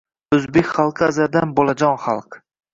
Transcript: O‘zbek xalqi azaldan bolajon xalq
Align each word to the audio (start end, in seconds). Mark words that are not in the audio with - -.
O‘zbek 0.37 0.71
xalqi 0.77 1.05
azaldan 1.09 1.55
bolajon 1.61 2.03
xalq 2.09 2.43